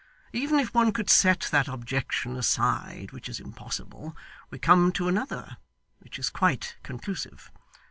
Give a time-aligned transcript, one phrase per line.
[0.33, 4.17] Even if one could set that objection aside, which is impossible,
[4.49, 5.57] we come to another
[5.99, 7.51] which is quite conclusive.